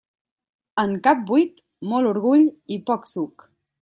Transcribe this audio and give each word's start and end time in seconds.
En 0.83 0.95
cap 1.07 1.21
buit, 1.31 1.61
molt 1.91 2.11
orgull 2.13 2.47
i 2.77 2.79
poc 2.89 3.07
suc. 3.13 3.47